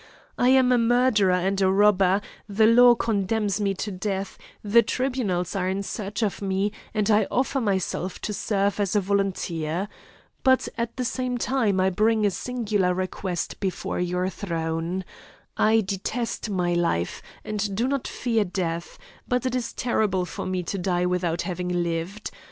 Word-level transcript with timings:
I 0.35 0.49
am 0.49 0.71
a 0.71 0.79
murderer 0.79 1.31
and 1.35 1.61
a 1.61 1.69
robber; 1.71 2.21
the 2.49 2.65
law 2.65 2.95
condemns 2.95 3.61
me 3.61 3.75
to 3.75 3.91
death, 3.91 4.35
the 4.63 4.81
tribunals 4.81 5.55
are 5.55 5.69
in 5.69 5.83
search 5.83 6.23
of 6.23 6.41
me, 6.41 6.71
and 6.91 7.07
I 7.11 7.27
offer 7.29 7.61
myself 7.61 8.19
to 8.21 8.33
serve 8.33 8.79
as 8.79 8.95
a 8.95 8.99
volunteer. 8.99 9.87
But 10.41 10.67
at 10.75 10.97
the 10.97 11.05
same 11.05 11.37
time, 11.37 11.79
I 11.79 11.91
bring 11.91 12.25
a 12.25 12.31
singular 12.31 12.95
request 12.95 13.59
before 13.59 13.99
your 13.99 14.27
throne. 14.29 15.05
I 15.55 15.81
detest 15.81 16.49
my 16.49 16.73
life, 16.73 17.21
and 17.45 17.75
do 17.75 17.87
not 17.87 18.07
fear 18.07 18.43
death, 18.43 18.97
but 19.27 19.45
it 19.45 19.53
is 19.53 19.71
terrible 19.71 20.25
for 20.25 20.47
me 20.47 20.63
to 20.63 20.79
die 20.79 21.05
without 21.05 21.43
having 21.43 21.67
lived. 21.69 22.31